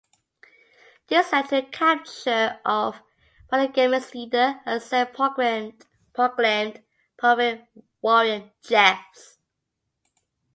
[1.09, 3.03] This led to the capture of
[3.49, 5.85] polygamist leader and self-proclaimed
[6.15, 7.67] prophet
[8.01, 9.37] Warren Jeffs.